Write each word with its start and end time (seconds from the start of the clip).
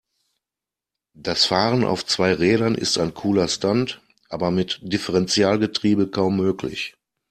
Das 1.15 1.45
Fahren 1.45 1.83
auf 1.83 2.07
zwei 2.07 2.33
Rädern 2.33 2.73
ist 2.73 2.97
ein 2.97 3.13
cooler 3.13 3.47
Stunt, 3.47 4.01
aber 4.29 4.49
mit 4.49 4.79
Differentialgetriebe 4.81 6.07
kaum 6.09 6.37
möglich. 6.37 6.95